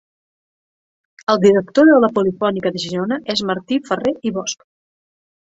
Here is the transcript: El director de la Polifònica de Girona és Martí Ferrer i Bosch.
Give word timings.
El 1.33 1.37
director 1.43 1.87
de 1.91 1.99
la 2.05 2.09
Polifònica 2.15 2.73
de 2.79 2.83
Girona 2.85 3.19
és 3.35 3.45
Martí 3.51 3.79
Ferrer 3.93 4.17
i 4.31 4.35
Bosch. 4.41 4.67